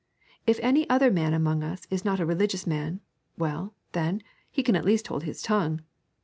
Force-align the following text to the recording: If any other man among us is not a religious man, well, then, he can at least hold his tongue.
If 0.47 0.59
any 0.63 0.89
other 0.89 1.11
man 1.11 1.31
among 1.35 1.61
us 1.63 1.85
is 1.91 2.03
not 2.03 2.19
a 2.19 2.25
religious 2.25 2.65
man, 2.65 3.01
well, 3.37 3.75
then, 3.91 4.23
he 4.49 4.63
can 4.63 4.75
at 4.75 4.83
least 4.83 5.05
hold 5.05 5.25
his 5.25 5.43
tongue. 5.43 5.81